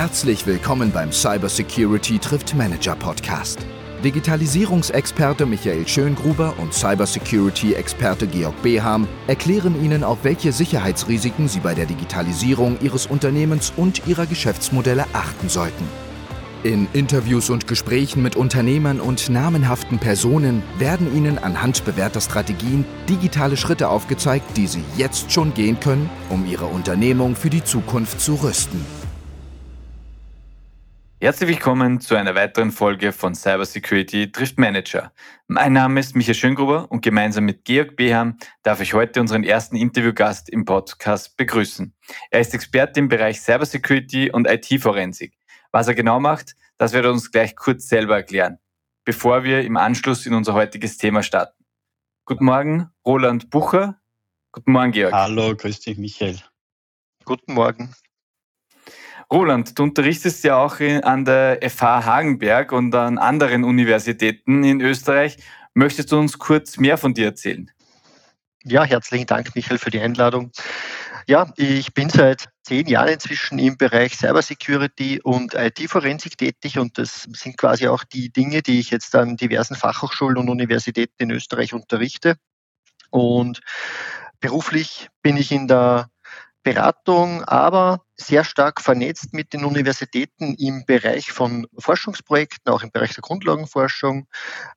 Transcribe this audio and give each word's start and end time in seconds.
Herzlich 0.00 0.46
willkommen 0.46 0.92
beim 0.92 1.12
Cybersecurity 1.12 2.18
trifft 2.20 2.54
Manager 2.54 2.96
Podcast. 2.96 3.58
Digitalisierungsexperte 4.02 5.44
Michael 5.44 5.86
Schöngruber 5.86 6.54
und 6.56 6.72
Cybersecurity-Experte 6.72 8.26
Georg 8.26 8.62
Beham 8.62 9.06
erklären 9.26 9.78
Ihnen, 9.84 10.02
auf 10.02 10.24
welche 10.24 10.52
Sicherheitsrisiken 10.52 11.48
Sie 11.48 11.60
bei 11.60 11.74
der 11.74 11.84
Digitalisierung 11.84 12.78
Ihres 12.80 13.04
Unternehmens 13.04 13.74
und 13.76 14.06
Ihrer 14.06 14.24
Geschäftsmodelle 14.24 15.04
achten 15.12 15.50
sollten. 15.50 15.84
In 16.62 16.88
Interviews 16.94 17.50
und 17.50 17.66
Gesprächen 17.66 18.22
mit 18.22 18.36
Unternehmern 18.36 19.00
und 19.00 19.28
namenhaften 19.28 19.98
Personen 19.98 20.62
werden 20.78 21.14
Ihnen 21.14 21.36
anhand 21.36 21.84
bewährter 21.84 22.22
Strategien 22.22 22.86
digitale 23.06 23.58
Schritte 23.58 23.90
aufgezeigt, 23.90 24.56
die 24.56 24.66
Sie 24.66 24.82
jetzt 24.96 25.30
schon 25.30 25.52
gehen 25.52 25.78
können, 25.78 26.08
um 26.30 26.46
Ihre 26.46 26.64
Unternehmung 26.64 27.36
für 27.36 27.50
die 27.50 27.64
Zukunft 27.64 28.22
zu 28.22 28.36
rüsten. 28.36 28.82
Herzlich 31.22 31.50
willkommen 31.50 32.00
zu 32.00 32.16
einer 32.16 32.34
weiteren 32.34 32.70
Folge 32.70 33.12
von 33.12 33.34
Cybersecurity 33.34 34.32
trifft 34.32 34.58
Manager. 34.58 35.12
Mein 35.48 35.74
Name 35.74 36.00
ist 36.00 36.16
Michael 36.16 36.34
Schöngruber 36.34 36.90
und 36.90 37.02
gemeinsam 37.02 37.44
mit 37.44 37.66
Georg 37.66 37.94
Beham 37.94 38.38
darf 38.62 38.80
ich 38.80 38.94
heute 38.94 39.20
unseren 39.20 39.44
ersten 39.44 39.76
Interviewgast 39.76 40.48
im 40.48 40.64
Podcast 40.64 41.36
begrüßen. 41.36 41.94
Er 42.30 42.40
ist 42.40 42.54
Experte 42.54 43.00
im 43.00 43.08
Bereich 43.08 43.38
Cybersecurity 43.42 44.30
und 44.30 44.48
IT-Forensik. 44.48 45.36
Was 45.72 45.88
er 45.88 45.94
genau 45.94 46.20
macht, 46.20 46.56
das 46.78 46.94
wird 46.94 47.04
er 47.04 47.12
uns 47.12 47.30
gleich 47.30 47.54
kurz 47.54 47.86
selber 47.86 48.16
erklären, 48.16 48.58
bevor 49.04 49.44
wir 49.44 49.60
im 49.60 49.76
Anschluss 49.76 50.24
in 50.24 50.32
unser 50.32 50.54
heutiges 50.54 50.96
Thema 50.96 51.22
starten. 51.22 51.66
Guten 52.24 52.46
Morgen, 52.46 52.88
Roland 53.04 53.50
Bucher. 53.50 54.00
Guten 54.52 54.72
Morgen, 54.72 54.92
Georg. 54.92 55.12
Hallo, 55.12 55.54
grüß 55.54 55.80
dich, 55.80 55.98
Michael. 55.98 56.40
Guten 57.26 57.52
Morgen. 57.52 57.94
Roland, 59.32 59.78
du 59.78 59.84
unterrichtest 59.84 60.42
ja 60.42 60.56
auch 60.56 60.80
an 60.80 61.24
der 61.24 61.60
FH 61.62 62.04
Hagenberg 62.04 62.72
und 62.72 62.92
an 62.94 63.16
anderen 63.16 63.62
Universitäten 63.62 64.64
in 64.64 64.80
Österreich. 64.80 65.36
Möchtest 65.72 66.10
du 66.10 66.18
uns 66.18 66.38
kurz 66.38 66.78
mehr 66.78 66.98
von 66.98 67.14
dir 67.14 67.26
erzählen? 67.26 67.70
Ja, 68.64 68.84
herzlichen 68.84 69.26
Dank, 69.26 69.54
Michael, 69.54 69.78
für 69.78 69.90
die 69.90 70.00
Einladung. 70.00 70.50
Ja, 71.28 71.52
ich 71.56 71.94
bin 71.94 72.10
seit 72.10 72.48
zehn 72.64 72.88
Jahren 72.88 73.10
inzwischen 73.10 73.60
im 73.60 73.76
Bereich 73.76 74.16
Cybersecurity 74.16 75.20
und 75.22 75.54
IT-Forensik 75.54 76.36
tätig 76.36 76.76
und 76.78 76.98
das 76.98 77.28
sind 77.32 77.56
quasi 77.56 77.86
auch 77.86 78.02
die 78.02 78.32
Dinge, 78.32 78.62
die 78.62 78.80
ich 78.80 78.90
jetzt 78.90 79.14
an 79.14 79.36
diversen 79.36 79.76
Fachhochschulen 79.76 80.38
und 80.38 80.48
Universitäten 80.48 81.22
in 81.22 81.30
Österreich 81.30 81.72
unterrichte. 81.72 82.34
Und 83.10 83.60
beruflich 84.40 85.08
bin 85.22 85.36
ich 85.36 85.52
in 85.52 85.68
der 85.68 86.10
Beratung, 86.62 87.42
aber 87.44 88.02
sehr 88.16 88.44
stark 88.44 88.80
vernetzt 88.80 89.32
mit 89.32 89.52
den 89.52 89.64
Universitäten 89.64 90.54
im 90.56 90.84
Bereich 90.84 91.32
von 91.32 91.66
Forschungsprojekten, 91.78 92.72
auch 92.72 92.82
im 92.82 92.90
Bereich 92.90 93.14
der 93.14 93.22
Grundlagenforschung, 93.22 94.26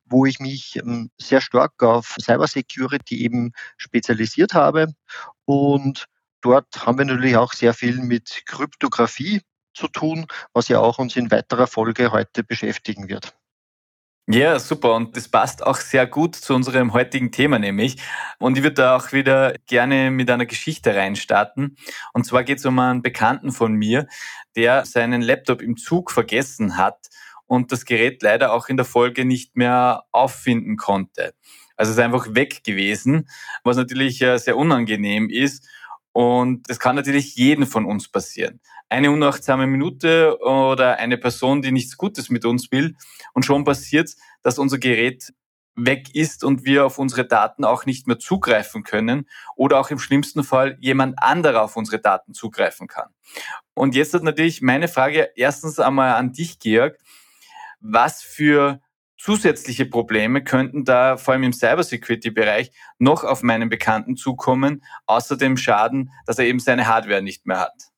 wo 0.05 0.25
ich 0.25 0.39
mich 0.39 0.77
ähm, 0.77 1.11
sehr 1.17 1.41
stark 1.41 1.81
auf 1.83 2.15
Cybersecurity 2.21 3.23
eben 3.23 3.51
spezialisiert 3.77 4.53
habe. 4.53 4.93
Und 5.45 6.05
dort 6.41 6.85
haben 6.85 6.97
wir 6.97 7.05
natürlich 7.05 7.35
auch 7.35 7.53
sehr 7.53 7.73
viel 7.73 7.97
mit 7.97 8.43
Kryptographie 8.45 9.41
zu 9.73 9.87
tun, 9.87 10.27
was 10.53 10.69
ja 10.69 10.79
auch 10.79 10.99
uns 10.99 11.15
in 11.15 11.31
weiterer 11.31 11.67
Folge 11.67 12.11
heute 12.11 12.43
beschäftigen 12.43 13.09
wird. 13.09 13.35
Ja, 14.27 14.57
super. 14.57 14.93
Und 14.95 15.17
das 15.17 15.27
passt 15.27 15.65
auch 15.65 15.75
sehr 15.75 16.07
gut 16.07 16.35
zu 16.35 16.53
unserem 16.53 16.93
heutigen 16.93 17.31
Thema 17.31 17.59
nämlich. 17.59 17.97
Und 18.39 18.57
ich 18.57 18.63
würde 18.63 18.75
da 18.75 18.95
auch 18.95 19.11
wieder 19.11 19.53
gerne 19.67 20.11
mit 20.11 20.29
einer 20.29 20.45
Geschichte 20.45 20.95
reinstarten. 20.95 21.75
Und 22.13 22.25
zwar 22.25 22.45
geht 22.45 22.59
es 22.59 22.65
um 22.65 22.79
einen 22.79 23.01
Bekannten 23.01 23.51
von 23.51 23.73
mir, 23.73 24.07
der 24.55 24.85
seinen 24.85 25.21
Laptop 25.21 25.61
im 25.61 25.75
Zug 25.75 26.09
vergessen 26.09 26.77
hat 26.77 27.09
und 27.47 27.73
das 27.73 27.83
Gerät 27.83 28.23
leider 28.23 28.53
auch 28.53 28.69
in 28.69 28.77
der 28.77 28.85
Folge 28.85 29.25
nicht 29.25 29.57
mehr 29.57 30.03
auffinden 30.11 30.77
konnte. 30.77 31.33
Also 31.75 31.91
es 31.91 31.97
ist 31.97 32.03
einfach 32.03 32.33
weg 32.33 32.63
gewesen, 32.63 33.27
was 33.65 33.75
natürlich 33.75 34.21
äh, 34.21 34.37
sehr 34.37 34.55
unangenehm 34.55 35.29
ist. 35.29 35.67
Und 36.13 36.69
das 36.69 36.79
kann 36.79 36.95
natürlich 36.95 37.35
jeden 37.35 37.65
von 37.65 37.85
uns 37.85 38.07
passieren. 38.07 38.61
Eine 38.87 39.11
unachtsame 39.11 39.65
Minute 39.65 40.37
oder 40.39 40.97
eine 40.97 41.17
Person, 41.17 41.61
die 41.61 41.71
nichts 41.71 41.97
Gutes 41.97 42.29
mit 42.29 42.45
uns 42.45 42.71
will. 42.71 42.95
Und 43.33 43.45
schon 43.45 43.63
passiert, 43.65 44.11
dass 44.43 44.59
unser 44.59 44.77
Gerät 44.77 45.33
weg 45.75 46.13
ist 46.13 46.43
und 46.43 46.65
wir 46.65 46.85
auf 46.85 46.99
unsere 46.99 47.25
Daten 47.25 47.65
auch 47.65 47.87
nicht 47.87 48.05
mehr 48.05 48.19
zugreifen 48.19 48.83
können 48.83 49.27
oder 49.55 49.79
auch 49.79 49.89
im 49.89 49.97
schlimmsten 49.97 50.43
Fall 50.43 50.77
jemand 50.79 51.17
anderer 51.17 51.63
auf 51.63 51.75
unsere 51.75 51.99
Daten 51.99 52.33
zugreifen 52.33 52.87
kann. 52.87 53.09
Und 53.73 53.95
jetzt 53.95 54.13
hat 54.13 54.21
natürlich 54.21 54.61
meine 54.61 54.87
Frage 54.87 55.31
erstens 55.35 55.79
einmal 55.79 56.13
an 56.13 56.31
dich, 56.31 56.59
Georg. 56.59 56.99
Was 57.79 58.21
für 58.21 58.82
zusätzliche 59.23 59.85
Probleme 59.85 60.43
könnten 60.43 60.83
da 60.83 61.15
vor 61.15 61.33
allem 61.33 61.43
im 61.43 61.53
Cybersecurity-Bereich 61.53 62.71
noch 62.99 63.23
auf 63.23 63.41
meinen 63.41 63.69
Bekannten 63.69 64.17
zukommen, 64.17 64.83
außer 65.05 65.37
dem 65.37 65.55
Schaden, 65.55 66.11
dass 66.25 66.39
er 66.39 66.45
eben 66.45 66.59
seine 66.59 66.87
Hardware 66.87 67.21
nicht 67.21 67.45
mehr 67.45 67.61
hat? 67.61 67.93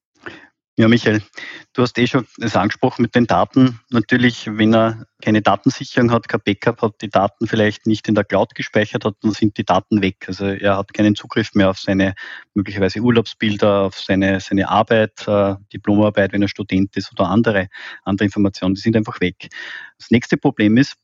Ja, 0.78 0.88
Michael, 0.90 1.24
du 1.74 1.82
hast 1.82 1.98
eh 1.98 2.06
schon 2.06 2.28
das 2.38 2.56
angesprochen 2.56 3.02
mit 3.02 3.16
den 3.16 3.26
Daten. 3.26 3.80
Natürlich, 3.90 4.46
wenn 4.52 4.76
er 4.76 5.06
keine 5.24 5.42
Datensicherung 5.42 6.12
hat, 6.12 6.28
kein 6.28 6.42
Backup 6.44 6.82
hat, 6.82 7.02
die 7.02 7.10
Daten 7.10 7.48
vielleicht 7.48 7.88
nicht 7.88 8.08
in 8.10 8.14
der 8.14 8.26
Cloud 8.26 8.54
gespeichert 8.54 9.06
hat, 9.06 9.16
dann 9.22 9.32
sind 9.32 9.58
die 9.58 9.64
Daten 9.64 10.02
weg. 10.02 10.26
Also 10.28 10.48
er 10.48 10.78
hat 10.78 10.94
keinen 10.94 11.16
Zugriff 11.16 11.56
mehr 11.56 11.70
auf 11.70 11.80
seine 11.80 12.14
möglicherweise 12.54 13.00
Urlaubsbilder, 13.00 13.84
auf 13.84 13.98
seine, 13.98 14.42
seine 14.42 14.70
Arbeit, 14.70 15.26
äh, 15.28 15.56
Diplomarbeit, 15.74 16.34
wenn 16.34 16.42
er 16.42 16.50
Student 16.50 16.96
ist 16.98 17.10
oder 17.14 17.30
andere, 17.30 17.70
andere 18.04 18.26
Informationen, 18.26 18.76
die 18.76 18.82
sind 18.82 18.98
einfach 18.98 19.22
weg. 19.22 19.48
Das 19.98 20.12
nächste 20.12 20.36
Problem 20.36 20.76
ist, 20.76 20.98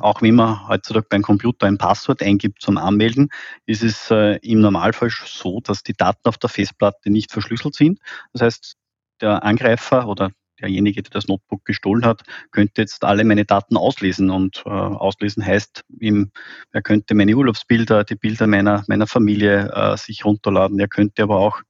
auch 0.00 0.22
wenn 0.22 0.34
man 0.34 0.68
heutzutage 0.68 1.06
beim 1.08 1.22
Computer 1.22 1.66
ein 1.66 1.78
Passwort 1.78 2.22
eingibt 2.22 2.62
zum 2.62 2.78
Anmelden, 2.78 3.28
ist 3.66 3.82
es 3.82 4.10
äh, 4.10 4.36
im 4.42 4.60
Normalfall 4.60 5.10
so, 5.10 5.60
dass 5.60 5.82
die 5.82 5.94
Daten 5.94 6.28
auf 6.28 6.38
der 6.38 6.50
Festplatte 6.50 7.10
nicht 7.10 7.32
verschlüsselt 7.32 7.74
sind. 7.74 8.00
Das 8.32 8.42
heißt, 8.42 8.76
der 9.20 9.44
Angreifer 9.44 10.08
oder 10.08 10.30
derjenige, 10.60 11.02
der 11.02 11.10
das 11.10 11.28
Notebook 11.28 11.64
gestohlen 11.64 12.04
hat, 12.04 12.22
könnte 12.50 12.82
jetzt 12.82 13.04
alle 13.04 13.24
meine 13.24 13.44
Daten 13.44 13.76
auslesen. 13.76 14.30
Und 14.30 14.62
äh, 14.66 14.70
auslesen 14.70 15.44
heißt, 15.44 15.84
ihm, 16.00 16.30
er 16.72 16.82
könnte 16.82 17.14
meine 17.14 17.34
Urlaubsbilder, 17.34 18.04
die 18.04 18.16
Bilder 18.16 18.46
meiner, 18.46 18.84
meiner 18.88 19.06
Familie 19.06 19.70
äh, 19.72 19.96
sich 19.96 20.24
runterladen. 20.24 20.78
Er 20.78 20.88
könnte 20.88 21.22
aber 21.22 21.38
auch 21.38 21.62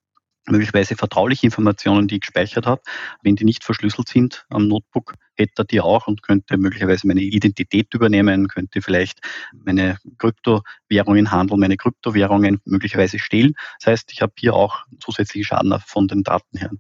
möglicherweise 0.51 0.97
vertrauliche 0.97 1.47
Informationen, 1.47 2.09
die 2.09 2.17
ich 2.17 2.21
gespeichert 2.23 2.67
habe, 2.67 2.83
wenn 3.23 3.37
die 3.37 3.45
nicht 3.45 3.65
verschlüsselt 3.65 4.09
sind 4.09 4.47
am 4.51 4.69
Notebook, 4.69 5.15
hätte 5.35 5.63
er 5.63 5.65
die 5.65 5.81
auch 5.81 6.07
und 6.07 6.23
könnte 6.23 6.57
möglicherweise 6.57 7.07
meine 7.07 7.21
Identität 7.21 7.93
übernehmen, 7.95 8.49
könnte 8.49 8.83
vielleicht 8.83 9.21
meine 9.53 9.99
Kryptowährungen 10.19 11.31
handeln, 11.31 11.61
meine 11.61 11.77
Kryptowährungen 11.77 12.61
möglicherweise 12.65 13.19
stehlen. 13.19 13.55
Das 13.81 13.93
heißt, 13.93 14.13
ich 14.13 14.23
habe 14.23 14.33
hier 14.39 14.55
auch 14.55 14.85
zusätzliche 15.01 15.47
Schaden 15.47 15.75
von 15.87 16.09
den 16.09 16.23
Daten 16.23 16.59
her. 16.59 16.71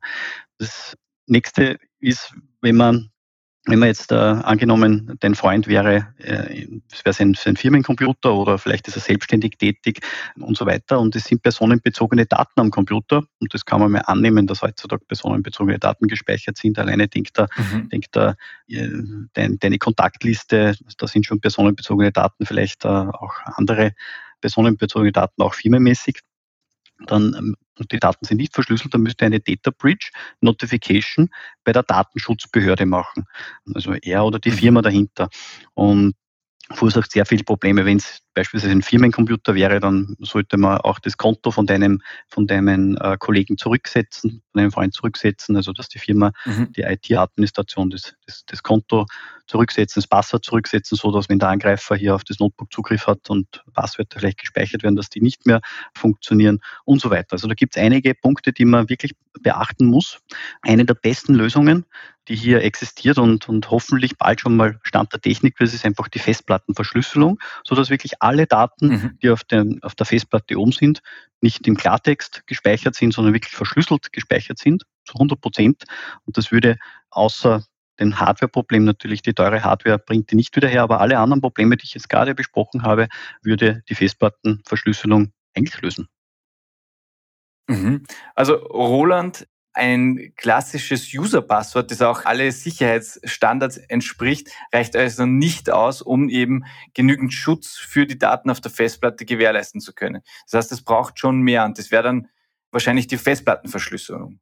Das 0.58 0.96
nächste 1.26 1.78
ist, 2.00 2.34
wenn 2.60 2.76
man 2.76 3.10
wenn 3.68 3.78
man 3.78 3.88
jetzt 3.88 4.12
äh, 4.12 4.14
angenommen, 4.14 5.16
dein 5.20 5.34
Freund 5.34 5.68
wäre, 5.68 6.08
äh, 6.18 6.66
es 6.90 7.04
wäre 7.04 7.12
sein, 7.12 7.34
sein 7.34 7.56
Firmencomputer 7.56 8.34
oder 8.34 8.58
vielleicht 8.58 8.88
ist 8.88 8.96
er 8.96 9.02
selbstständig 9.02 9.58
tätig 9.58 10.00
und 10.36 10.56
so 10.56 10.64
weiter 10.64 10.98
und 10.98 11.14
es 11.14 11.24
sind 11.24 11.42
personenbezogene 11.42 12.26
Daten 12.26 12.60
am 12.60 12.70
Computer 12.70 13.24
und 13.40 13.52
das 13.52 13.64
kann 13.64 13.80
man 13.80 13.92
mal 13.92 14.02
annehmen, 14.06 14.46
dass 14.46 14.62
heutzutage 14.62 15.04
personenbezogene 15.04 15.78
Daten 15.78 16.08
gespeichert 16.08 16.56
sind. 16.56 16.78
Alleine 16.78 17.08
denkt 17.08 17.38
er, 17.38 17.48
mhm. 17.56 17.88
denkt 17.90 18.16
er, 18.16 18.36
äh, 18.68 18.88
dein, 19.34 19.58
deine 19.58 19.78
Kontaktliste, 19.78 20.74
da 20.96 21.06
sind 21.06 21.26
schon 21.26 21.40
personenbezogene 21.40 22.10
Daten, 22.10 22.46
vielleicht 22.46 22.84
äh, 22.84 22.88
auch 22.88 23.34
andere 23.44 23.92
personenbezogene 24.40 25.12
Daten, 25.12 25.42
auch 25.42 25.54
firmenmäßig 25.54 26.20
dann 27.06 27.34
ähm, 27.38 27.56
und 27.78 27.92
die 27.92 27.98
Daten 27.98 28.24
sind 28.24 28.38
nicht 28.38 28.54
verschlüsselt, 28.54 28.92
dann 28.92 29.02
müsste 29.02 29.24
eine 29.24 29.40
Data 29.40 29.70
Breach 29.70 30.10
Notification 30.40 31.30
bei 31.64 31.72
der 31.72 31.84
Datenschutzbehörde 31.84 32.86
machen. 32.86 33.24
Also 33.72 33.92
er 33.94 34.24
oder 34.24 34.38
die 34.38 34.50
mhm. 34.50 34.54
Firma 34.54 34.82
dahinter. 34.82 35.28
Und 35.74 36.14
verursacht 36.70 37.12
sehr 37.12 37.24
viele 37.24 37.44
Probleme. 37.44 37.84
Wenn 37.84 37.98
es 37.98 38.20
beispielsweise 38.38 38.70
ein 38.72 38.82
Firmencomputer 38.82 39.56
wäre, 39.56 39.80
dann 39.80 40.16
sollte 40.20 40.58
man 40.58 40.78
auch 40.78 41.00
das 41.00 41.16
Konto 41.16 41.50
von 41.50 41.66
deinem, 41.66 42.00
von 42.28 42.46
deinem 42.46 42.96
äh, 43.00 43.16
Kollegen 43.18 43.58
zurücksetzen, 43.58 44.42
von 44.52 44.60
deinem 44.60 44.70
Freund 44.70 44.94
zurücksetzen, 44.94 45.56
also 45.56 45.72
dass 45.72 45.88
die 45.88 45.98
Firma, 45.98 46.30
mhm. 46.44 46.72
die 46.72 46.82
IT-Administration 46.82 47.90
das, 47.90 48.14
das, 48.26 48.44
das 48.46 48.62
Konto 48.62 49.06
zurücksetzen, 49.48 50.00
das 50.00 50.06
Passwort 50.06 50.44
zurücksetzen, 50.44 50.96
so 50.96 51.10
dass 51.10 51.28
wenn 51.28 51.40
der 51.40 51.48
Angreifer 51.48 51.96
hier 51.96 52.14
auf 52.14 52.22
das 52.22 52.38
Notebook 52.38 52.72
Zugriff 52.72 53.08
hat 53.08 53.28
und 53.28 53.64
Passwörter 53.74 54.20
vielleicht 54.20 54.38
gespeichert 54.38 54.84
werden, 54.84 54.94
dass 54.94 55.10
die 55.10 55.20
nicht 55.20 55.44
mehr 55.44 55.60
funktionieren 55.94 56.60
und 56.84 57.00
so 57.00 57.10
weiter. 57.10 57.32
Also 57.32 57.48
da 57.48 57.54
gibt 57.54 57.76
es 57.76 57.82
einige 57.82 58.14
Punkte, 58.14 58.52
die 58.52 58.66
man 58.66 58.88
wirklich 58.88 59.16
beachten 59.40 59.86
muss. 59.86 60.20
Eine 60.62 60.84
der 60.84 60.94
besten 60.94 61.34
Lösungen, 61.34 61.86
die 62.28 62.36
hier 62.36 62.62
existiert 62.62 63.18
und, 63.18 63.48
und 63.48 63.70
hoffentlich 63.70 64.18
bald 64.18 64.40
schon 64.40 64.56
mal 64.56 64.78
Stand 64.82 65.12
der 65.12 65.20
Technik, 65.20 65.56
das 65.58 65.74
ist 65.74 65.84
einfach 65.84 66.08
die 66.08 66.18
Festplattenverschlüsselung, 66.18 67.38
so 67.64 67.74
dass 67.74 67.90
wirklich 67.90 68.20
alle 68.28 68.46
Daten, 68.46 68.88
mhm. 68.88 69.18
die 69.22 69.30
auf, 69.30 69.44
den, 69.44 69.82
auf 69.82 69.94
der 69.94 70.06
Festplatte 70.06 70.58
oben 70.58 70.72
sind, 70.72 71.00
nicht 71.40 71.66
im 71.66 71.76
Klartext 71.76 72.46
gespeichert 72.46 72.94
sind, 72.94 73.12
sondern 73.12 73.34
wirklich 73.34 73.54
verschlüsselt 73.54 74.12
gespeichert 74.12 74.58
sind 74.58 74.84
zu 75.04 75.14
100 75.14 75.40
Prozent. 75.40 75.84
Und 76.24 76.36
das 76.36 76.52
würde 76.52 76.78
außer 77.10 77.64
den 77.98 78.20
Hardware-Problem 78.20 78.84
natürlich, 78.84 79.22
die 79.22 79.34
teure 79.34 79.64
Hardware 79.64 79.98
bringt 79.98 80.30
die 80.30 80.36
nicht 80.36 80.54
wieder 80.54 80.68
her, 80.68 80.82
aber 80.82 81.00
alle 81.00 81.18
anderen 81.18 81.40
Probleme, 81.40 81.76
die 81.76 81.84
ich 81.84 81.94
jetzt 81.94 82.08
gerade 82.08 82.34
besprochen 82.34 82.82
habe, 82.82 83.08
würde 83.42 83.82
die 83.88 83.94
Festplattenverschlüsselung 83.94 85.32
eigentlich 85.56 85.80
lösen. 85.80 86.08
Mhm. 87.68 88.04
Also 88.34 88.54
Roland, 88.54 89.46
ein 89.72 90.32
klassisches 90.36 91.12
User-Passwort, 91.14 91.90
das 91.90 92.02
auch 92.02 92.24
alle 92.24 92.50
Sicherheitsstandards 92.50 93.76
entspricht, 93.76 94.48
reicht 94.72 94.96
also 94.96 95.26
nicht 95.26 95.70
aus, 95.70 96.02
um 96.02 96.28
eben 96.28 96.64
genügend 96.94 97.32
Schutz 97.32 97.76
für 97.76 98.06
die 98.06 98.18
Daten 98.18 98.50
auf 98.50 98.60
der 98.60 98.70
Festplatte 98.70 99.24
gewährleisten 99.24 99.80
zu 99.80 99.92
können. 99.92 100.22
Das 100.50 100.58
heißt, 100.58 100.72
es 100.72 100.82
braucht 100.82 101.18
schon 101.18 101.40
mehr 101.42 101.64
und 101.64 101.78
das 101.78 101.90
wäre 101.90 102.02
dann 102.02 102.28
wahrscheinlich 102.70 103.06
die 103.06 103.18
Festplattenverschlüsselung. 103.18 104.40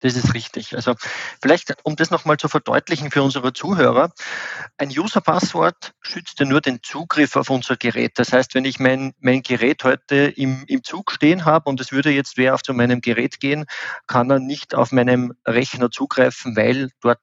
Das 0.00 0.14
ist 0.14 0.32
richtig. 0.32 0.76
Also 0.76 0.94
vielleicht, 1.42 1.74
um 1.82 1.96
das 1.96 2.10
nochmal 2.10 2.36
zu 2.36 2.48
verdeutlichen 2.48 3.10
für 3.10 3.22
unsere 3.22 3.52
Zuhörer, 3.52 4.12
ein 4.76 4.90
User-Passwort 4.90 5.92
schützt 6.00 6.38
ja 6.38 6.46
nur 6.46 6.60
den 6.60 6.80
Zugriff 6.82 7.34
auf 7.34 7.50
unser 7.50 7.76
Gerät. 7.76 8.12
Das 8.16 8.32
heißt, 8.32 8.54
wenn 8.54 8.64
ich 8.64 8.78
mein, 8.78 9.12
mein 9.18 9.42
Gerät 9.42 9.82
heute 9.82 10.32
im, 10.36 10.64
im 10.68 10.84
Zug 10.84 11.10
stehen 11.10 11.44
habe 11.44 11.68
und 11.68 11.80
es 11.80 11.90
würde 11.90 12.10
jetzt 12.10 12.36
wer 12.36 12.54
auf 12.54 12.62
zu 12.62 12.74
meinem 12.74 13.00
Gerät 13.00 13.40
gehen, 13.40 13.66
kann 14.06 14.30
er 14.30 14.38
nicht 14.38 14.74
auf 14.74 14.92
meinem 14.92 15.34
Rechner 15.44 15.90
zugreifen, 15.90 16.56
weil 16.56 16.90
dort 17.00 17.20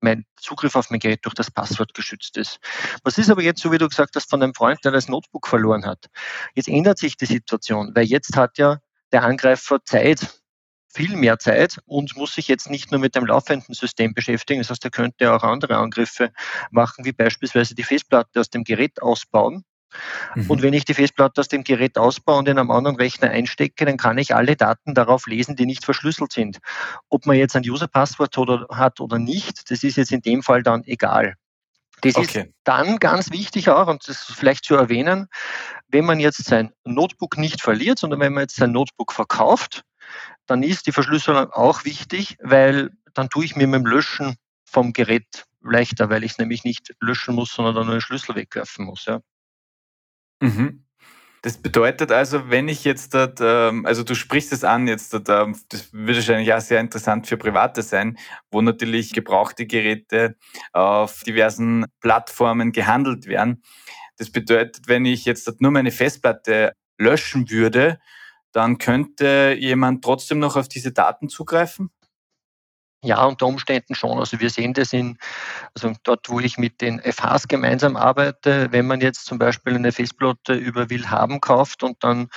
mein 0.00 0.26
Zugriff 0.36 0.76
auf 0.76 0.90
mein 0.90 1.00
Gerät 1.00 1.24
durch 1.24 1.34
das 1.34 1.50
Passwort 1.50 1.94
geschützt 1.94 2.36
ist. 2.36 2.58
Was 3.04 3.18
ist 3.18 3.30
aber 3.30 3.42
jetzt, 3.42 3.60
so 3.60 3.72
wie 3.72 3.78
du 3.78 3.88
gesagt 3.88 4.14
hast, 4.16 4.30
von 4.30 4.42
einem 4.42 4.54
Freund, 4.54 4.84
der 4.84 4.92
das 4.92 5.08
Notebook 5.08 5.48
verloren 5.48 5.86
hat? 5.86 6.06
Jetzt 6.54 6.68
ändert 6.68 6.98
sich 6.98 7.16
die 7.16 7.26
Situation, 7.26 7.92
weil 7.94 8.04
jetzt 8.04 8.36
hat 8.36 8.58
ja 8.58 8.78
der 9.12 9.24
Angreifer 9.24 9.82
Zeit, 9.84 10.40
viel 10.88 11.16
mehr 11.16 11.38
Zeit 11.38 11.78
und 11.86 12.16
muss 12.16 12.34
sich 12.34 12.48
jetzt 12.48 12.70
nicht 12.70 12.90
nur 12.90 13.00
mit 13.00 13.14
dem 13.14 13.26
laufenden 13.26 13.74
System 13.74 14.14
beschäftigen. 14.14 14.60
Das 14.60 14.70
heißt, 14.70 14.84
er 14.84 14.90
könnte 14.90 15.32
auch 15.32 15.42
andere 15.42 15.76
Angriffe 15.76 16.32
machen, 16.70 17.04
wie 17.04 17.12
beispielsweise 17.12 17.74
die 17.74 17.82
Festplatte 17.82 18.40
aus 18.40 18.50
dem 18.50 18.64
Gerät 18.64 19.02
ausbauen. 19.02 19.64
Mhm. 20.34 20.50
Und 20.50 20.62
wenn 20.62 20.74
ich 20.74 20.84
die 20.84 20.94
Festplatte 20.94 21.40
aus 21.40 21.48
dem 21.48 21.64
Gerät 21.64 21.98
ausbaue 21.98 22.38
und 22.38 22.48
in 22.48 22.58
einem 22.58 22.70
anderen 22.70 22.96
Rechner 22.96 23.30
einstecke, 23.30 23.84
dann 23.84 23.96
kann 23.96 24.18
ich 24.18 24.34
alle 24.34 24.56
Daten 24.56 24.94
darauf 24.94 25.26
lesen, 25.26 25.56
die 25.56 25.66
nicht 25.66 25.84
verschlüsselt 25.84 26.32
sind. 26.32 26.58
Ob 27.08 27.26
man 27.26 27.36
jetzt 27.36 27.56
ein 27.56 27.68
User-Passwort 27.68 28.36
hat 28.70 29.00
oder 29.00 29.18
nicht, 29.18 29.70
das 29.70 29.82
ist 29.82 29.96
jetzt 29.96 30.12
in 30.12 30.20
dem 30.20 30.42
Fall 30.42 30.62
dann 30.62 30.84
egal. 30.84 31.34
Das 32.02 32.14
okay. 32.14 32.42
ist 32.42 32.50
dann 32.64 32.98
ganz 32.98 33.32
wichtig 33.32 33.70
auch, 33.70 33.88
und 33.88 34.06
das 34.06 34.28
ist 34.28 34.36
vielleicht 34.36 34.64
zu 34.64 34.76
erwähnen, 34.76 35.26
wenn 35.88 36.04
man 36.04 36.20
jetzt 36.20 36.44
sein 36.44 36.72
Notebook 36.84 37.38
nicht 37.38 37.60
verliert, 37.60 37.98
sondern 37.98 38.20
wenn 38.20 38.32
man 38.32 38.42
jetzt 38.42 38.56
sein 38.56 38.70
Notebook 38.70 39.12
verkauft, 39.12 39.82
dann 40.48 40.62
ist 40.62 40.86
die 40.86 40.92
Verschlüsselung 40.92 41.50
auch 41.52 41.84
wichtig, 41.84 42.36
weil 42.42 42.90
dann 43.14 43.28
tue 43.28 43.44
ich 43.44 43.54
mir 43.54 43.66
mit 43.68 43.80
dem 43.80 43.86
Löschen 43.86 44.36
vom 44.64 44.92
Gerät 44.92 45.44
leichter, 45.62 46.10
weil 46.10 46.24
ich 46.24 46.32
es 46.32 46.38
nämlich 46.38 46.64
nicht 46.64 46.94
löschen 47.00 47.34
muss, 47.34 47.52
sondern 47.52 47.74
dann 47.74 47.86
nur 47.86 47.96
den 47.96 48.00
Schlüssel 48.00 48.34
wegwerfen 48.34 48.84
muss. 48.84 49.04
Ja. 49.04 49.20
Mhm. 50.40 50.84
Das 51.42 51.56
bedeutet 51.56 52.10
also, 52.10 52.50
wenn 52.50 52.68
ich 52.68 52.82
jetzt, 52.84 53.14
dort, 53.14 53.38
ähm, 53.40 53.86
also 53.86 54.02
du 54.02 54.14
sprichst 54.14 54.52
es 54.52 54.64
an, 54.64 54.88
jetzt, 54.88 55.14
ähm, 55.14 55.56
das 55.68 55.92
wird 55.92 56.16
wahrscheinlich 56.16 56.52
auch 56.52 56.60
sehr 56.60 56.80
interessant 56.80 57.28
für 57.28 57.36
Private 57.36 57.82
sein, 57.82 58.18
wo 58.50 58.60
natürlich 58.60 59.12
gebrauchte 59.12 59.66
Geräte 59.66 60.36
auf 60.72 61.22
diversen 61.22 61.86
Plattformen 62.00 62.72
gehandelt 62.72 63.26
werden. 63.26 63.62
Das 64.16 64.30
bedeutet, 64.30 64.88
wenn 64.88 65.04
ich 65.04 65.26
jetzt 65.26 65.60
nur 65.60 65.70
meine 65.70 65.92
Festplatte 65.92 66.72
löschen 66.98 67.50
würde, 67.50 68.00
dann 68.52 68.78
könnte 68.78 69.56
jemand 69.58 70.04
trotzdem 70.04 70.38
noch 70.38 70.56
auf 70.56 70.68
diese 70.68 70.92
Daten 70.92 71.28
zugreifen? 71.28 71.90
Ja, 73.04 73.24
unter 73.24 73.46
Umständen 73.46 73.94
schon. 73.94 74.18
Also 74.18 74.40
wir 74.40 74.50
sehen 74.50 74.74
das 74.74 74.92
in, 74.92 75.18
also 75.72 75.92
dort, 76.02 76.28
wo 76.28 76.40
ich 76.40 76.58
mit 76.58 76.80
den 76.80 77.00
FHs 77.00 77.46
gemeinsam 77.46 77.96
arbeite, 77.96 78.68
wenn 78.72 78.88
man 78.88 79.00
jetzt 79.00 79.26
zum 79.26 79.38
Beispiel 79.38 79.76
eine 79.76 79.92
Festplatte 79.92 80.54
über 80.54 80.90
Willhaben 80.90 81.40
kauft 81.40 81.84
und 81.84 82.02
dann 82.02 82.28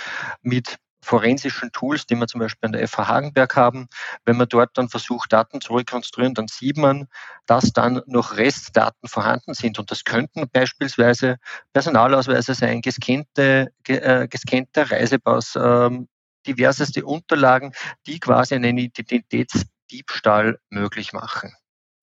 mit 0.44 0.78
forensischen 1.04 1.72
Tools, 1.72 2.06
die 2.06 2.16
wir 2.16 2.28
zum 2.28 2.40
Beispiel 2.40 2.68
an 2.68 2.74
der 2.74 2.88
FH 2.88 3.08
Hagenberg 3.08 3.56
haben. 3.56 3.88
Wenn 4.26 4.38
man 4.38 4.48
dort 4.48 4.78
dann 4.78 4.90
versucht, 4.90 5.34
Daten 5.34 5.62
zu 5.62 5.74
rekonstruieren, 5.74 6.34
dann 6.34 6.48
sieht 6.48 6.78
man, 6.78 7.08
dass 7.46 7.74
dann 7.74 8.02
noch 8.06 8.38
Restdaten 8.38 9.08
vorhanden 9.08 9.54
sind. 9.54 9.80
Und 9.80 9.92
das 9.92 10.04
könnten 10.04 10.50
beispielsweise 10.50 11.38
Personalausweise 11.74 12.54
sein, 12.54 12.82
gescannte, 12.82 13.72
äh, 13.88 14.28
gescannter 14.28 14.92
Reisepass, 14.92 15.54
ähm, 15.56 16.08
diverseste 16.48 17.06
Unterlagen, 17.06 17.74
die 18.08 18.20
quasi 18.20 18.56
einen 18.56 18.78
Identitätsdiebstahl 18.78 20.60
möglich 20.70 21.14
machen. 21.14 21.54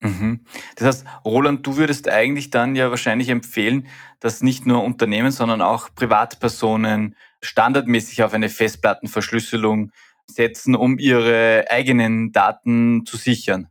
Mhm. 0.01 0.45
Das 0.75 0.87
heißt, 0.87 1.05
Roland, 1.25 1.65
du 1.65 1.77
würdest 1.77 2.07
eigentlich 2.07 2.49
dann 2.49 2.75
ja 2.75 2.89
wahrscheinlich 2.89 3.29
empfehlen, 3.29 3.87
dass 4.19 4.41
nicht 4.41 4.65
nur 4.65 4.83
Unternehmen, 4.83 5.31
sondern 5.31 5.61
auch 5.61 5.89
Privatpersonen 5.93 7.15
standardmäßig 7.41 8.23
auf 8.23 8.33
eine 8.33 8.49
Festplattenverschlüsselung 8.49 9.91
setzen, 10.25 10.75
um 10.75 10.99
ihre 10.99 11.65
eigenen 11.69 12.31
Daten 12.31 13.05
zu 13.05 13.17
sichern. 13.17 13.67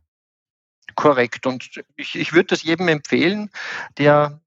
Korrekt. 0.95 1.45
Und 1.47 1.81
ich, 1.95 2.15
ich 2.15 2.33
würde 2.33 2.47
das 2.47 2.63
jedem 2.63 2.87
empfehlen, 2.89 3.49
der, 3.97 4.41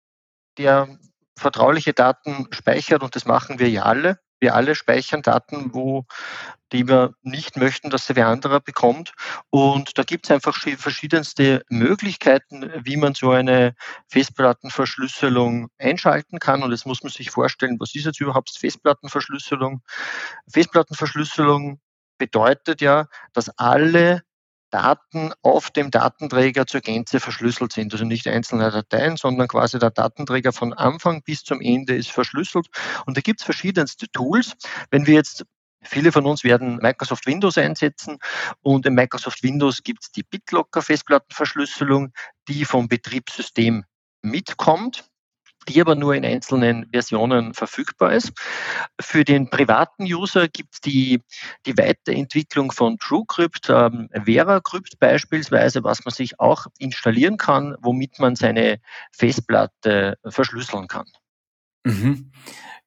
der 0.59 0.99
vertrauliche 1.37 1.95
Daten 1.95 2.47
speichert, 2.51 3.03
und 3.03 3.17
das 3.17 3.25
machen 3.25 3.59
wir 3.59 3.71
ja 3.71 3.83
alle. 3.83 4.21
Wir 4.43 4.57
alle 4.57 4.75
speichern 4.75 5.23
Daten, 5.23 5.73
wo, 5.73 6.05
die 6.73 6.89
wir 6.89 7.15
nicht 7.23 7.57
möchten, 7.57 7.91
dass 7.91 8.09
sie 8.09 8.17
wer 8.17 8.27
anderer 8.27 8.59
bekommt. 8.59 9.13
Und 9.51 9.97
da 9.99 10.03
gibt 10.03 10.27
es 10.27 10.33
einfach 10.33 10.57
verschiedenste 10.57 11.63
Möglichkeiten, 11.69 12.69
wie 12.85 12.97
man 12.97 13.15
so 13.15 13.31
eine 13.31 13.77
Festplattenverschlüsselung 14.09 15.69
einschalten 15.79 16.41
kann. 16.41 16.65
Und 16.65 16.73
jetzt 16.73 16.87
muss 16.87 17.05
man 17.05 17.13
sich 17.13 17.31
vorstellen, 17.31 17.79
was 17.79 17.95
ist 17.95 18.05
jetzt 18.05 18.21
überhaupt 18.21 18.51
Festplattenverschlüsselung? 18.51 19.81
Festplattenverschlüsselung 20.53 21.81
bedeutet 22.19 22.81
ja, 22.81 23.07
dass 23.35 23.49
alle 23.61 24.23
Daten 24.73 25.33
auf 25.43 25.71
dem 25.71 25.91
Datenträger 25.91 26.67
zur 26.67 26.81
Gänze 26.81 27.21
verschlüsselt 27.21 27.73
sind. 27.73 27.93
Also 27.93 28.05
nicht 28.05 28.27
einzelne 28.27 28.71
Dateien, 28.71 29.17
sondern 29.17 29.47
quasi 29.47 29.79
der 29.79 29.91
Datenträger 29.91 30.53
von 30.53 30.73
Anfang 30.73 31.23
bis 31.23 31.45
zum 31.45 31.61
Ende 31.61 31.95
ist 31.95 32.11
verschlüsselt. 32.11 32.67
Und 33.07 33.17
da 33.17 33.21
gibt 33.21 33.41
es 33.41 33.45
verschiedenste 33.45 34.09
Tools. 34.11 34.55
Wenn 34.91 35.07
wir 35.07 35.15
jetzt 35.15 35.45
Viele 35.85 36.13
von 36.13 36.27
uns 36.27 36.45
werden 36.45 36.77
Microsoft 36.77 37.27
Windows 37.27 37.59
einsetzen 37.59 38.19
und 38.61 38.87
in 38.87 38.95
Microsoft 38.95 39.43
Windows 39.43 39.83
gibt 39.83 40.05
es 40.05 40.13
die 40.13 40.23
BitLocker 40.23 40.81
Festplattenverschlüsselung, 40.81 42.13
die 42.47 42.65
vom 42.65 42.87
Betriebssystem 42.87 43.85
mitkommt 44.23 45.05
die 45.69 45.81
aber 45.81 45.95
nur 45.95 46.15
in 46.15 46.25
einzelnen 46.25 46.89
Versionen 46.93 47.55
verfügbar 47.55 48.13
ist. 48.13 48.33
Für 49.01 49.25
den 49.25 49.51
privaten 49.51 50.05
User 50.05 50.49
gibt 50.49 50.75
es 50.75 50.81
die, 50.81 51.23
die 51.67 51.77
Weiterentwicklung 51.77 52.73
von 52.73 52.99
TrueCrypt, 52.99 53.69
ähm, 53.71 54.09
VeraCrypt 54.13 54.99
beispielsweise, 54.99 55.85
was 55.85 56.05
man 56.05 56.13
sich 56.13 56.41
auch 56.41 56.67
installieren 56.79 57.37
kann, 57.37 57.77
womit 57.81 58.19
man 58.19 58.37
seine 58.37 58.81
Festplatte 59.13 60.19
verschlüsseln 60.25 60.89
kann. 60.89 61.07
Mhm. 61.85 62.33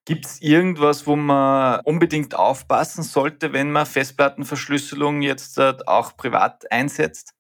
Gibt 0.05 0.25
es 0.25 0.41
irgendwas, 0.41 1.07
wo 1.07 1.15
man 1.15 1.81
unbedingt 1.83 2.35
aufpassen 2.35 3.01
sollte, 3.01 3.53
wenn 3.53 3.71
man 3.71 3.87
Festplattenverschlüsselung 3.87 5.23
jetzt 5.23 5.57
äh, 5.57 5.73
auch 5.87 6.15
privat 6.15 6.71
einsetzt? 6.71 7.33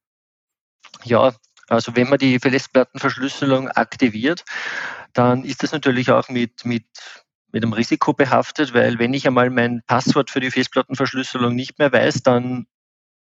Ja, 1.03 1.33
also 1.67 1.95
wenn 1.95 2.09
man 2.09 2.19
die 2.19 2.39
Festplattenverschlüsselung 2.39 3.69
aktiviert, 3.69 4.45
dann 5.13 5.43
ist 5.43 5.63
das 5.63 5.71
natürlich 5.71 6.11
auch 6.11 6.29
mit, 6.29 6.65
mit, 6.65 6.85
mit 7.51 7.63
einem 7.63 7.73
Risiko 7.73 8.13
behaftet, 8.13 8.73
weil 8.73 8.99
wenn 8.99 9.13
ich 9.13 9.27
einmal 9.27 9.49
mein 9.49 9.81
Passwort 9.87 10.29
für 10.29 10.39
die 10.39 10.51
Festplattenverschlüsselung 10.51 11.55
nicht 11.55 11.79
mehr 11.79 11.91
weiß, 11.91 12.23
dann, 12.23 12.67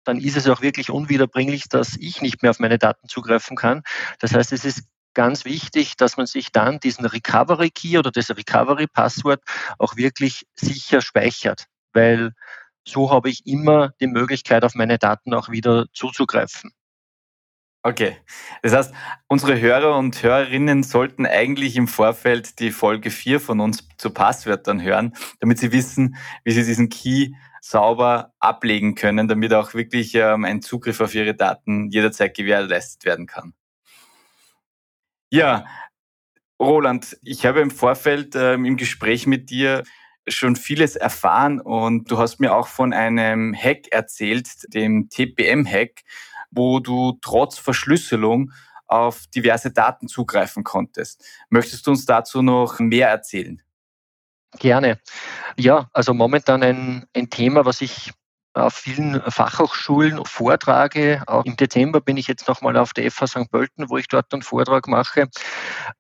dann 0.05 0.21
ist 0.21 0.37
es 0.37 0.49
auch 0.49 0.63
wirklich 0.63 0.91
unwiederbringlich, 0.91 1.69
dass 1.69 1.97
ich 1.97 2.21
nicht 2.21 2.43
mehr 2.43 2.51
auf 2.51 2.59
meine 2.59 2.79
Daten 2.79 3.09
zugreifen 3.09 3.57
kann. 3.57 3.83
Das 4.19 4.35
heißt, 4.35 4.53
es 4.53 4.65
ist 4.65 4.85
ganz 5.15 5.47
wichtig, 5.47 5.97
dass 5.97 6.19
man 6.19 6.27
sich 6.27 6.53
dann 6.53 6.79
diesen 6.79 7.07
Recovery 7.07 7.71
Key 7.71 7.99
oder 7.99 8.11
das 8.11 8.29
Recovery 8.29 8.87
Passwort 8.87 9.43
auch 9.79 9.97
wirklich 9.97 10.47
sicher 10.55 11.01
speichert, 11.01 11.65
weil 11.95 12.33
so 12.87 13.11
habe 13.11 13.31
ich 13.31 13.47
immer 13.47 13.93
die 14.01 14.07
Möglichkeit, 14.07 14.63
auf 14.65 14.75
meine 14.75 14.99
Daten 14.99 15.33
auch 15.35 15.49
wieder 15.49 15.87
zuzugreifen. 15.95 16.76
Okay. 17.87 18.17
Das 18.63 18.73
heißt, 18.73 18.95
unsere 19.29 19.61
Hörer 19.61 19.97
und 19.97 20.21
Hörerinnen 20.21 20.83
sollten 20.83 21.25
eigentlich 21.25 21.77
im 21.77 21.87
Vorfeld 21.87 22.59
die 22.59 22.73
Folge 22.73 23.13
4 23.13 23.39
von 23.39 23.61
uns 23.61 23.87
zu 23.97 24.11
Passwörtern 24.11 24.83
hören, 24.83 25.15
damit 25.39 25.61
sie 25.61 25.71
wissen, 25.71 26.17
wie 26.43 26.51
sie 26.51 26.65
diesen 26.65 26.89
Key 26.89 27.31
sauber 27.61 28.35
ablegen 28.41 28.97
können, 28.97 29.29
damit 29.29 29.55
auch 29.55 29.73
wirklich 29.75 30.17
ähm, 30.17 30.45
ein 30.45 30.63
Zugriff 30.63 31.01
auf 31.01 31.15
ihre 31.15 31.37
Daten 31.37 31.89
jederzeit 31.89 32.37
gewährleistet 32.37 33.05
werden 33.05 33.29
kann. 33.29 33.55
Ja, 35.31 35.65
Roland, 36.59 37.17
ich 37.23 37.47
habe 37.47 37.61
im 37.61 37.71
Vorfeld 37.71 38.35
ähm, 38.35 38.65
im 38.65 38.77
Gespräch 38.77 39.29
mit 39.29 39.49
dir 39.49 39.85
schon 40.27 40.57
vieles 40.57 40.97
erfahren 40.97 41.61
und 41.61 42.11
du 42.11 42.19
hast 42.19 42.41
mir 42.41 42.53
auch 42.53 42.67
von 42.67 42.93
einem 42.93 43.55
Hack 43.55 43.93
erzählt, 43.93 44.49
dem 44.75 45.09
TPM-Hack, 45.09 46.03
wo 46.51 46.81
du 46.81 47.19
trotz 47.23 47.59
Verschlüsselung 47.59 48.53
auf 48.87 49.27
diverse 49.35 49.73
Daten 49.73 50.09
zugreifen 50.09 50.65
konntest. 50.65 51.25
Möchtest 51.49 51.87
du 51.87 51.91
uns 51.93 52.07
dazu 52.07 52.43
noch 52.43 52.79
mehr 52.79 53.09
erzählen? 53.09 53.63
Gerne. 54.59 55.01
Ja, 55.57 55.89
also 55.93 56.15
momentan 56.15 56.63
ein, 56.63 57.07
ein 57.15 57.31
Thema, 57.31 57.65
was 57.65 57.81
ich 57.81 58.13
auf 58.57 58.75
vielen 58.75 59.21
Fachhochschulen 59.31 60.25
vortrage. 60.25 61.23
Auch 61.27 61.45
im 61.45 61.57
Dezember 61.57 62.01
bin 62.01 62.17
ich 62.17 62.27
jetzt 62.27 62.49
nochmal 62.49 62.77
auf 62.79 62.95
der 62.95 63.11
FH 63.11 63.27
St. 63.27 63.51
Pölten, 63.51 63.91
wo 63.91 63.99
ich 63.99 64.09
dort 64.09 64.33
einen 64.33 64.43
Vortrag 64.43 64.89
mache. 64.89 65.29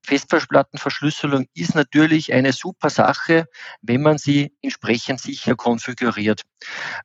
Festplattenverschlüsselung 0.02 1.46
ist 1.54 1.74
natürlich 1.74 2.32
eine 2.32 2.52
super 2.52 2.88
Sache, 2.88 3.46
wenn 3.82 4.00
man 4.00 4.16
sie 4.16 4.56
entsprechend 4.62 5.20
sicher 5.20 5.54
konfiguriert. 5.54 6.42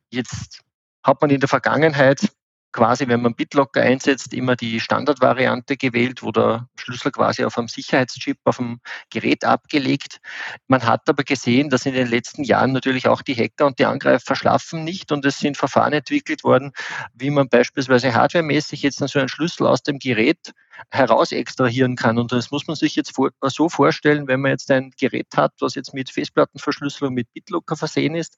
Jetzt 0.10 0.62
hat 1.03 1.19
man 1.21 1.31
in 1.31 1.41
der 1.41 1.50
Vergangenheit 1.50 2.31
quasi, 2.72 3.08
wenn 3.08 3.22
man 3.22 3.36
BitLocker 3.36 3.82
einsetzt, 3.82 4.34
immer 4.34 4.56
die 4.56 4.80
Standardvariante 4.80 5.78
gewählt, 5.78 6.24
wo 6.24 6.32
der 6.32 6.68
Schlüssel 6.75 7.12
quasi 7.12 7.44
auf 7.44 7.58
einem 7.58 7.68
Sicherheitschip 7.68 8.38
auf 8.46 8.58
dem 8.58 8.80
Gerät 9.10 9.44
abgelegt. 9.44 10.20
Man 10.68 10.84
hat 10.84 11.08
aber 11.10 11.24
gesehen, 11.24 11.70
dass 11.70 11.86
in 11.86 11.94
den 11.94 12.08
letzten 12.08 12.44
Jahren 12.44 12.72
natürlich 12.72 13.08
auch 13.08 13.22
die 13.22 13.36
Hacker 13.36 13.66
und 13.66 13.80
die 13.80 13.86
Angreifer 13.86 14.36
schlafen 14.36 14.84
nicht 14.84 15.12
und 15.12 15.25
es 15.25 15.40
sind 15.40 15.58
Verfahren 15.58 15.94
entwickelt 15.94 16.44
worden, 16.44 16.72
wie 17.13 17.30
man 17.30 17.50
beispielsweise 17.50 18.13
hardwaremäßig 18.13 18.82
jetzt 18.84 19.00
so 19.00 19.20
einen 19.20 19.30
Schlüssel 19.30 19.68
aus 19.68 19.84
dem 19.84 20.00
Gerät 20.00 20.54
heraus 20.90 21.32
extrahieren 21.32 21.96
kann. 21.96 22.18
Und 22.18 22.32
das 22.32 22.51
muss 22.51 22.68
man 22.68 22.75
sich 22.75 22.96
jetzt 22.96 23.13
so 23.42 23.70
vorstellen, 23.70 24.28
wenn 24.28 24.42
man 24.42 24.51
jetzt 24.51 24.72
ein 24.72 24.92
Gerät 25.00 25.28
hat, 25.36 25.54
was 25.60 25.75
jetzt 25.75 25.94
mit 25.94 26.10
Festplattenverschlüsselung 26.10 27.13
mit 27.13 27.32
BitLocker 27.34 27.75
versehen 27.75 28.16
ist 28.16 28.36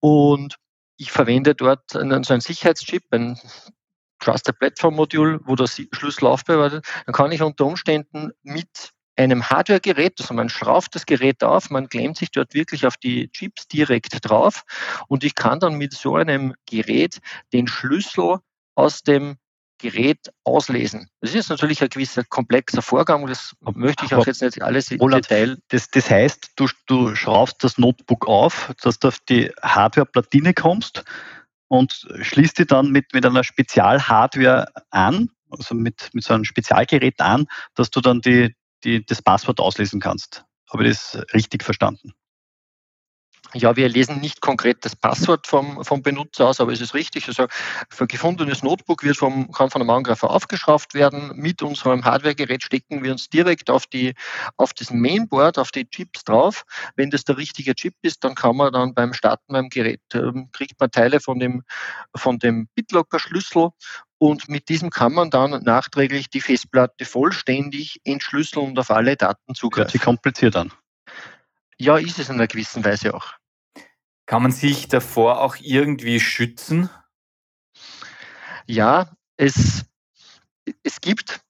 und 0.00 0.56
ich 0.96 1.12
verwende 1.12 1.54
dort 1.54 1.94
einen, 1.96 2.24
so 2.24 2.34
ein 2.34 2.40
Sicherheitschip, 2.40 3.04
ein 3.10 3.38
Trusted 4.18 4.58
Platform 4.58 4.94
Modul, 4.94 5.40
wo 5.44 5.54
der 5.56 5.66
Schlüssel 5.66 6.26
aufbewahrt 6.26 6.84
Dann 7.04 7.12
kann 7.12 7.32
ich 7.32 7.42
unter 7.42 7.66
Umständen 7.66 8.32
mit 8.42 8.92
einem 9.16 9.48
Hardware-Gerät, 9.48 10.20
also 10.20 10.34
man 10.34 10.48
schrauft 10.48 10.94
das 10.94 11.06
Gerät 11.06 11.42
auf, 11.42 11.70
man 11.70 11.88
klemmt 11.88 12.18
sich 12.18 12.30
dort 12.30 12.52
wirklich 12.54 12.86
auf 12.86 12.96
die 12.98 13.30
Chips 13.30 13.66
direkt 13.66 14.28
drauf 14.28 14.62
und 15.08 15.24
ich 15.24 15.34
kann 15.34 15.58
dann 15.58 15.74
mit 15.76 15.94
so 15.94 16.16
einem 16.16 16.54
Gerät 16.66 17.18
den 17.52 17.66
Schlüssel 17.66 18.38
aus 18.74 19.02
dem 19.02 19.38
Gerät 19.78 20.32
auslesen. 20.44 21.08
Das 21.20 21.34
ist 21.34 21.50
natürlich 21.50 21.82
ein 21.82 21.88
gewisser 21.88 22.24
komplexer 22.24 22.82
Vorgang, 22.82 23.26
das 23.26 23.54
möchte 23.74 24.06
ich 24.06 24.14
auch 24.14 24.26
jetzt 24.26 24.42
nicht 24.42 24.62
alles 24.62 24.90
im 24.90 25.00
Roland, 25.00 25.24
Detail. 25.24 25.58
Das, 25.68 25.90
das 25.90 26.10
heißt, 26.10 26.52
du, 26.56 26.68
du 26.86 27.14
schraubst 27.14 27.62
das 27.62 27.78
Notebook 27.78 28.26
auf, 28.26 28.72
dass 28.82 28.98
du 28.98 29.08
auf 29.08 29.18
die 29.28 29.52
Hardware-Platine 29.62 30.54
kommst 30.54 31.04
und 31.68 32.06
schließt 32.20 32.58
die 32.58 32.66
dann 32.66 32.90
mit, 32.90 33.12
mit 33.12 33.26
einer 33.26 33.44
Spezial-Hardware 33.44 34.66
an, 34.90 35.30
also 35.50 35.74
mit, 35.74 36.10
mit 36.12 36.24
so 36.24 36.34
einem 36.34 36.44
Spezialgerät 36.44 37.20
an, 37.20 37.46
dass 37.74 37.90
du 37.90 38.00
dann 38.00 38.20
die, 38.20 38.54
die, 38.84 39.04
das 39.04 39.22
Passwort 39.22 39.60
auslesen 39.60 40.00
kannst. 40.00 40.44
Habe 40.70 40.86
ich 40.86 40.96
das 40.96 41.22
richtig 41.34 41.62
verstanden? 41.62 42.12
Ja, 43.54 43.76
wir 43.76 43.88
lesen 43.88 44.20
nicht 44.20 44.40
konkret 44.40 44.84
das 44.84 44.96
Passwort 44.96 45.46
vom, 45.46 45.84
vom 45.84 46.02
Benutzer 46.02 46.48
aus, 46.48 46.60
aber 46.60 46.72
es 46.72 46.80
ist 46.80 46.94
richtig. 46.94 47.28
Also 47.28 47.46
ein 47.98 48.08
gefundenes 48.08 48.62
Notebook 48.62 49.02
wird 49.02 49.16
vom, 49.16 49.50
kann 49.52 49.70
von 49.70 49.80
einem 49.80 49.90
Angreifer 49.90 50.30
aufgeschraubt 50.30 50.94
werden. 50.94 51.32
Mit 51.36 51.62
unserem 51.62 52.04
Hardwaregerät 52.04 52.62
stecken 52.62 53.02
wir 53.02 53.12
uns 53.12 53.28
direkt 53.30 53.70
auf, 53.70 53.86
die, 53.86 54.14
auf 54.56 54.74
das 54.74 54.90
Mainboard, 54.90 55.58
auf 55.58 55.70
die 55.70 55.88
Chips 55.88 56.24
drauf. 56.24 56.64
Wenn 56.96 57.10
das 57.10 57.24
der 57.24 57.36
richtige 57.36 57.74
Chip 57.74 57.94
ist, 58.02 58.24
dann 58.24 58.34
kann 58.34 58.56
man 58.56 58.72
dann 58.72 58.94
beim 58.94 59.12
Starten 59.12 59.52
beim 59.52 59.68
Gerät, 59.68 60.02
ähm, 60.14 60.50
kriegt 60.52 60.78
man 60.80 60.90
Teile 60.90 61.20
von 61.20 61.38
dem, 61.38 61.62
von 62.14 62.38
dem 62.38 62.68
BitLocker-Schlüssel 62.74 63.70
und 64.18 64.48
mit 64.48 64.68
diesem 64.68 64.90
kann 64.90 65.12
man 65.12 65.30
dann 65.30 65.62
nachträglich 65.62 66.30
die 66.30 66.40
Festplatte 66.40 67.04
vollständig 67.04 68.00
entschlüsseln 68.04 68.66
und 68.66 68.78
auf 68.78 68.90
alle 68.90 69.16
Daten 69.16 69.54
zugreifen. 69.54 69.84
Hört 69.84 69.92
sich 69.92 70.02
kompliziert 70.02 70.56
an. 70.56 70.72
Ja, 71.78 71.98
ist 71.98 72.18
es 72.18 72.28
in 72.28 72.36
einer 72.36 72.46
gewissen 72.46 72.84
Weise 72.84 73.14
auch. 73.14 73.34
Kann 74.26 74.42
man 74.42 74.52
sich 74.52 74.88
davor 74.88 75.40
auch 75.40 75.56
irgendwie 75.60 76.20
schützen? 76.20 76.90
Ja, 78.66 79.12
es, 79.36 79.84
es 80.82 81.00
gibt 81.00 81.40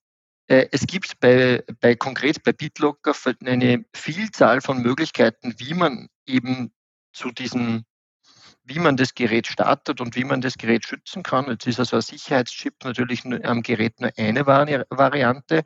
äh, 0.48 0.68
es 0.70 0.86
gibt 0.86 1.18
bei, 1.20 1.64
bei 1.80 1.96
konkret 1.96 2.42
bei 2.42 2.52
BitLocker 2.52 3.14
eine 3.44 3.84
Vielzahl 3.94 4.60
von 4.60 4.82
Möglichkeiten, 4.82 5.54
wie 5.58 5.74
man 5.74 6.08
eben 6.26 6.72
zu 7.12 7.30
diesem 7.30 7.84
wie 8.66 8.80
man 8.80 8.96
das 8.96 9.14
Gerät 9.14 9.46
startet 9.46 10.00
und 10.00 10.16
wie 10.16 10.24
man 10.24 10.40
das 10.40 10.58
Gerät 10.58 10.84
schützen 10.84 11.22
kann. 11.22 11.48
Jetzt 11.48 11.66
ist 11.66 11.78
also 11.78 11.96
ein 11.96 12.02
Sicherheitschip 12.02 12.74
natürlich 12.84 13.24
am 13.24 13.62
Gerät 13.62 14.00
nur 14.00 14.10
eine 14.16 14.44
Variante. 14.44 15.62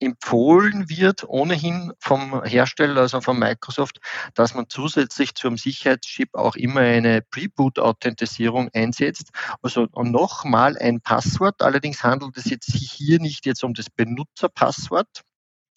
Empfohlen 0.00 0.88
wird 0.88 1.24
ohnehin 1.28 1.92
vom 2.00 2.42
Hersteller, 2.44 3.02
also 3.02 3.20
von 3.20 3.38
Microsoft, 3.38 4.00
dass 4.34 4.52
man 4.54 4.68
zusätzlich 4.68 5.34
zum 5.34 5.56
Sicherheitschip 5.56 6.34
auch 6.34 6.56
immer 6.56 6.80
eine 6.80 7.22
Pre-Boot-Authentisierung 7.22 8.68
einsetzt. 8.74 9.30
Also 9.62 9.86
nochmal 9.94 10.76
ein 10.76 11.00
Passwort. 11.00 11.62
Allerdings 11.62 12.02
handelt 12.02 12.36
es 12.36 12.46
jetzt 12.46 12.72
hier 12.72 13.20
nicht 13.20 13.46
jetzt 13.46 13.62
um 13.62 13.74
das 13.74 13.88
Benutzerpasswort, 13.88 15.22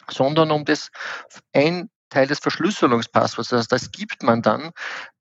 sondern 0.09 0.49
um 0.51 0.65
das 0.65 0.89
ein 1.53 1.89
Teil 2.09 2.25
des 2.25 2.39
Verschlüsselungspassworts. 2.39 3.53
Also 3.53 3.67
das 3.69 3.91
gibt 3.91 4.23
man 4.23 4.41
dann 4.41 4.71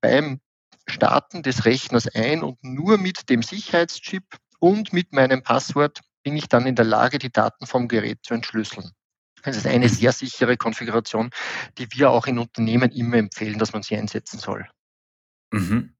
beim 0.01 0.39
Starten 0.87 1.43
des 1.43 1.65
Rechners 1.65 2.07
ein 2.07 2.43
und 2.43 2.63
nur 2.63 2.97
mit 2.97 3.29
dem 3.29 3.43
Sicherheitschip 3.43 4.23
und 4.59 4.93
mit 4.93 5.13
meinem 5.13 5.43
Passwort 5.43 6.01
bin 6.23 6.35
ich 6.35 6.47
dann 6.49 6.65
in 6.65 6.75
der 6.75 6.85
Lage, 6.85 7.19
die 7.19 7.31
Daten 7.31 7.67
vom 7.67 7.87
Gerät 7.87 8.19
zu 8.23 8.33
entschlüsseln. 8.33 8.91
Das 9.43 9.55
ist 9.55 9.67
eine 9.67 9.87
sehr 9.87 10.11
sichere 10.11 10.57
Konfiguration, 10.57 11.29
die 11.77 11.87
wir 11.91 12.09
auch 12.09 12.27
in 12.27 12.39
Unternehmen 12.39 12.91
immer 12.91 13.17
empfehlen, 13.17 13.59
dass 13.59 13.71
man 13.71 13.83
sie 13.83 13.95
einsetzen 13.95 14.39
soll. 14.39 14.67
Mhm. 15.51 15.93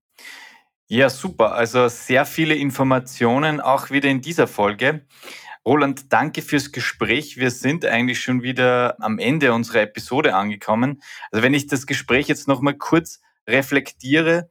Ja, 0.88 1.10
super. 1.10 1.53
Also 1.53 1.88
sehr 1.88 2.25
viele 2.25 2.56
Informationen 2.56 3.62
auch 3.62 3.89
wieder 3.89 4.10
in 4.10 4.22
dieser 4.22 4.48
Folge. 4.48 5.06
Roland, 5.65 6.13
danke 6.13 6.41
fürs 6.41 6.72
Gespräch. 6.72 7.38
Wir 7.38 7.51
sind 7.51 7.86
eigentlich 7.86 8.22
schon 8.22 8.41
wieder 8.41 8.96
am 9.01 9.20
Ende 9.20 9.51
unserer 9.53 9.82
Episode 9.82 10.34
angekommen. 10.34 11.01
Also 11.29 11.44
wenn 11.44 11.53
ich 11.53 11.67
das 11.67 11.88
Gespräch 11.88 12.27
jetzt 12.27 12.48
nochmal 12.48 12.75
kurz 12.75 13.20
reflektiere, 13.48 14.50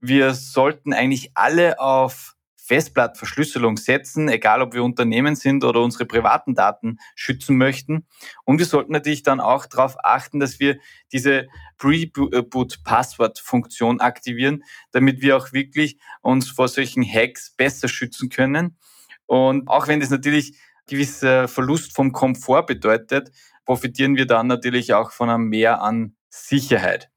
wir 0.00 0.34
sollten 0.34 0.92
eigentlich 0.92 1.32
alle 1.34 1.80
auf 1.80 2.36
Festplattenverschlüsselung 2.68 3.76
setzen, 3.78 4.28
egal 4.28 4.60
ob 4.60 4.74
wir 4.74 4.84
Unternehmen 4.84 5.36
sind 5.36 5.64
oder 5.64 5.80
unsere 5.80 6.04
privaten 6.04 6.54
Daten 6.54 6.98
schützen 7.14 7.56
möchten. 7.56 8.06
Und 8.44 8.58
wir 8.58 8.66
sollten 8.66 8.92
natürlich 8.92 9.22
dann 9.22 9.40
auch 9.40 9.64
darauf 9.64 9.96
achten, 10.04 10.38
dass 10.38 10.60
wir 10.60 10.76
diese 11.10 11.46
Pre-Boot-Passwort-Funktion 11.78 14.00
aktivieren, 14.00 14.64
damit 14.92 15.22
wir 15.22 15.38
auch 15.38 15.54
wirklich 15.54 15.98
uns 16.20 16.50
vor 16.50 16.68
solchen 16.68 17.02
Hacks 17.02 17.54
besser 17.56 17.88
schützen 17.88 18.28
können. 18.28 18.76
Und 19.24 19.66
auch 19.68 19.88
wenn 19.88 20.00
das 20.00 20.10
natürlich 20.10 20.58
gewisser 20.86 21.48
Verlust 21.48 21.94
vom 21.94 22.12
Komfort 22.12 22.66
bedeutet, 22.66 23.30
profitieren 23.64 24.16
wir 24.16 24.26
dann 24.26 24.46
natürlich 24.46 24.92
auch 24.92 25.10
von 25.10 25.30
einem 25.30 25.48
Mehr 25.48 25.80
an 25.80 26.14
Sicherheit. 26.28 27.08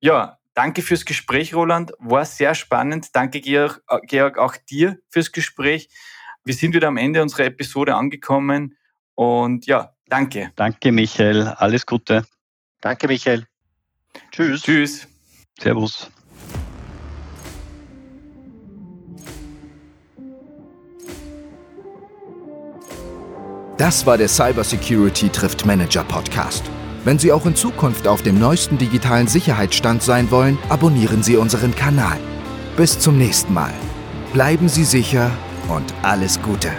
Ja, 0.00 0.38
danke 0.54 0.82
fürs 0.82 1.04
Gespräch, 1.04 1.54
Roland. 1.54 1.92
War 1.98 2.24
sehr 2.24 2.54
spannend. 2.54 3.08
Danke, 3.14 3.40
Georg, 3.40 3.82
äh, 3.88 3.98
Georg, 4.06 4.38
auch 4.38 4.56
dir 4.56 4.98
fürs 5.10 5.32
Gespräch. 5.32 5.88
Wir 6.44 6.54
sind 6.54 6.74
wieder 6.74 6.88
am 6.88 6.96
Ende 6.96 7.22
unserer 7.22 7.44
Episode 7.44 7.94
angekommen. 7.94 8.76
Und 9.14 9.66
ja, 9.66 9.94
danke. 10.08 10.52
Danke, 10.56 10.92
Michael. 10.92 11.48
Alles 11.48 11.86
Gute. 11.86 12.24
Danke, 12.80 13.08
Michael. 13.08 13.46
Tschüss. 14.30 14.62
Tschüss. 14.62 15.08
Servus. 15.58 16.10
Das 23.76 24.06
war 24.06 24.16
der 24.16 24.28
Cybersecurity 24.28 25.30
trifft 25.30 25.66
Manager 25.66 26.04
Podcast. 26.04 26.64
Wenn 27.04 27.18
Sie 27.18 27.32
auch 27.32 27.44
in 27.44 27.54
Zukunft 27.54 28.08
auf 28.08 28.22
dem 28.22 28.38
neuesten 28.38 28.78
digitalen 28.78 29.28
Sicherheitsstand 29.28 30.02
sein 30.02 30.30
wollen, 30.30 30.58
abonnieren 30.70 31.22
Sie 31.22 31.36
unseren 31.36 31.74
Kanal. 31.74 32.18
Bis 32.76 32.98
zum 32.98 33.18
nächsten 33.18 33.52
Mal. 33.52 33.74
Bleiben 34.32 34.68
Sie 34.68 34.84
sicher 34.84 35.30
und 35.68 35.94
alles 36.02 36.40
Gute. 36.40 36.70